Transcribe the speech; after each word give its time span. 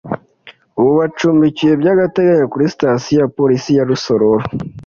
ubu 0.79 0.91
bacumbikiwe 0.99 1.73
by’agateganyo 1.81 2.45
kuri 2.51 2.71
Sitasion 2.73 3.19
ya 3.19 3.27
Polisi 3.37 3.69
ya 3.77 3.87
Rusororo 3.89 4.45